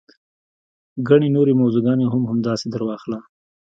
[1.07, 3.19] ګڼې نورې موضوع ګانې هم همداسې درواخله.